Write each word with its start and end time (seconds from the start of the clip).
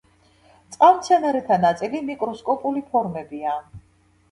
წყალმცენარეთა 0.75 1.59
ნაწილი 1.67 2.03
მიკროსკოპული 2.09 2.85
ფორმებია. 2.91 3.57